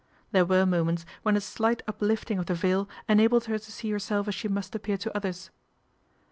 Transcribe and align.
There 0.31 0.45
were 0.45 0.65
moments 0.65 1.05
when 1.21 1.37
a 1.37 1.39
slight 1.39 1.83
uplifting 1.87 2.39
of 2.39 2.47
the 2.47 2.55
veil 2.55 2.89
enabled 3.07 3.45
her 3.45 3.59
to 3.59 3.71
see 3.71 3.91
herself 3.91 4.27
as 4.27 4.33
she 4.33 4.47
must 4.47 4.73
appear 4.73 4.97
to 4.97 5.15
others. 5.15 5.51